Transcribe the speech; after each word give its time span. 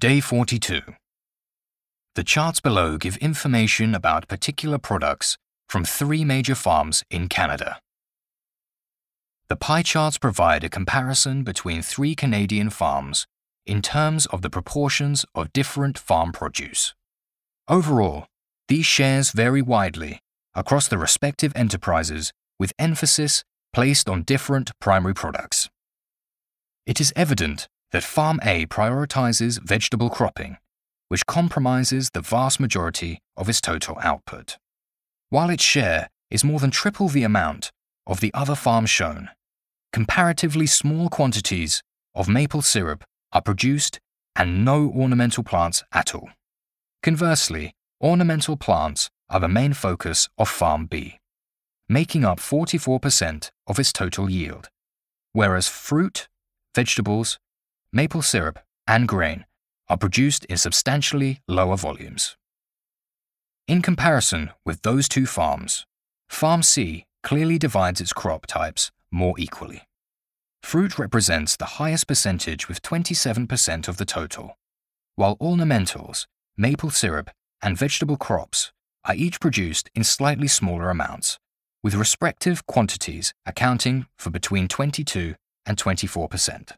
Day 0.00 0.20
42. 0.20 0.80
The 2.14 2.24
charts 2.24 2.58
below 2.58 2.96
give 2.96 3.18
information 3.18 3.94
about 3.94 4.28
particular 4.28 4.78
products 4.78 5.36
from 5.68 5.84
three 5.84 6.24
major 6.24 6.54
farms 6.54 7.04
in 7.10 7.28
Canada. 7.28 7.78
The 9.50 9.56
pie 9.56 9.82
charts 9.82 10.16
provide 10.16 10.64
a 10.64 10.70
comparison 10.70 11.44
between 11.44 11.82
three 11.82 12.14
Canadian 12.14 12.70
farms 12.70 13.26
in 13.66 13.82
terms 13.82 14.24
of 14.24 14.40
the 14.40 14.48
proportions 14.48 15.26
of 15.34 15.52
different 15.52 15.98
farm 15.98 16.32
produce. 16.32 16.94
Overall, 17.68 18.24
these 18.68 18.86
shares 18.86 19.32
vary 19.32 19.60
widely 19.60 20.20
across 20.54 20.88
the 20.88 20.96
respective 20.96 21.52
enterprises 21.54 22.32
with 22.58 22.72
emphasis 22.78 23.44
placed 23.74 24.08
on 24.08 24.22
different 24.22 24.70
primary 24.80 25.12
products. 25.12 25.68
It 26.86 27.02
is 27.02 27.12
evident 27.14 27.68
that 27.92 28.04
Farm 28.04 28.40
A 28.42 28.66
prioritizes 28.66 29.60
vegetable 29.62 30.10
cropping, 30.10 30.58
which 31.08 31.26
compromises 31.26 32.10
the 32.10 32.20
vast 32.20 32.60
majority 32.60 33.20
of 33.36 33.48
its 33.48 33.60
total 33.60 33.98
output. 34.00 34.58
While 35.28 35.50
its 35.50 35.64
share 35.64 36.08
is 36.30 36.44
more 36.44 36.60
than 36.60 36.70
triple 36.70 37.08
the 37.08 37.24
amount 37.24 37.70
of 38.06 38.20
the 38.20 38.32
other 38.34 38.54
farms 38.54 38.90
shown, 38.90 39.30
comparatively 39.92 40.66
small 40.66 41.08
quantities 41.08 41.82
of 42.14 42.28
maple 42.28 42.62
syrup 42.62 43.04
are 43.32 43.42
produced 43.42 43.98
and 44.36 44.64
no 44.64 44.88
ornamental 44.88 45.44
plants 45.44 45.82
at 45.92 46.14
all. 46.14 46.30
Conversely, 47.02 47.72
ornamental 48.02 48.56
plants 48.56 49.10
are 49.28 49.40
the 49.40 49.48
main 49.48 49.72
focus 49.72 50.28
of 50.38 50.48
Farm 50.48 50.86
B, 50.86 51.18
making 51.88 52.24
up 52.24 52.38
44% 52.38 53.50
of 53.66 53.78
its 53.78 53.92
total 53.92 54.30
yield, 54.30 54.68
whereas 55.32 55.68
fruit, 55.68 56.28
vegetables, 56.74 57.38
maple 57.92 58.22
syrup, 58.22 58.58
and 58.86 59.08
grain 59.08 59.44
are 59.88 59.96
produced 59.96 60.44
in 60.46 60.56
substantially 60.56 61.40
lower 61.48 61.76
volumes. 61.76 62.36
In 63.66 63.82
comparison 63.82 64.50
with 64.64 64.82
those 64.82 65.08
two 65.08 65.26
farms, 65.26 65.86
Farm 66.28 66.62
C 66.62 67.04
clearly 67.22 67.58
divides 67.58 68.00
its 68.00 68.12
crop 68.12 68.46
types 68.46 68.90
more 69.10 69.34
equally. 69.38 69.82
Fruit 70.62 70.98
represents 70.98 71.56
the 71.56 71.80
highest 71.80 72.06
percentage 72.06 72.68
with 72.68 72.82
27% 72.82 73.88
of 73.88 73.96
the 73.96 74.04
total, 74.04 74.56
while 75.16 75.36
ornamentals, 75.38 76.26
maple 76.56 76.90
syrup, 76.90 77.30
and 77.62 77.76
vegetable 77.76 78.16
crops 78.16 78.72
are 79.04 79.14
each 79.14 79.40
produced 79.40 79.90
in 79.94 80.04
slightly 80.04 80.48
smaller 80.48 80.90
amounts, 80.90 81.38
with 81.82 81.94
respective 81.94 82.66
quantities 82.66 83.32
accounting 83.46 84.06
for 84.16 84.30
between 84.30 84.68
22 84.68 85.34
and 85.66 85.76
24%. 85.76 86.72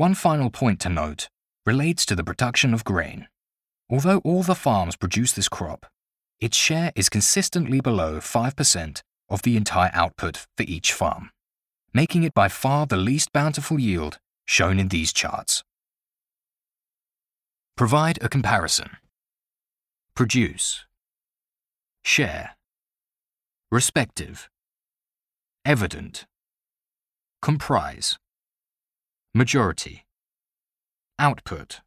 One 0.00 0.14
final 0.14 0.48
point 0.48 0.80
to 0.80 0.88
note 0.88 1.28
relates 1.66 2.06
to 2.06 2.16
the 2.16 2.24
production 2.24 2.72
of 2.72 2.84
grain. 2.86 3.28
Although 3.90 4.22
all 4.24 4.42
the 4.42 4.54
farms 4.54 4.96
produce 4.96 5.32
this 5.34 5.46
crop, 5.46 5.84
its 6.40 6.56
share 6.56 6.90
is 6.96 7.10
consistently 7.10 7.82
below 7.82 8.16
5% 8.16 9.02
of 9.28 9.42
the 9.42 9.58
entire 9.58 9.90
output 9.92 10.46
for 10.56 10.62
each 10.62 10.94
farm, 10.94 11.28
making 11.92 12.22
it 12.22 12.32
by 12.32 12.48
far 12.48 12.86
the 12.86 12.96
least 12.96 13.30
bountiful 13.34 13.78
yield 13.78 14.18
shown 14.46 14.78
in 14.78 14.88
these 14.88 15.12
charts. 15.12 15.64
Provide 17.76 18.18
a 18.22 18.30
comparison. 18.30 18.96
Produce. 20.14 20.86
Share. 22.02 22.56
Respective. 23.70 24.48
Evident. 25.66 26.24
Comprise. 27.42 28.18
Majority. 29.32 30.04
Output. 31.16 31.82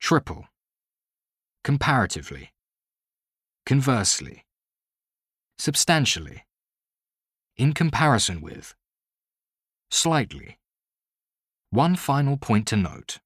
Triple. 0.00 0.46
Comparatively. 1.62 2.52
Conversely. 3.66 4.46
Substantially. 5.58 6.46
In 7.58 7.74
comparison 7.74 8.40
with. 8.40 8.74
Slightly. 9.90 10.58
One 11.68 11.96
final 11.96 12.38
point 12.38 12.66
to 12.68 12.76
note. 12.76 13.18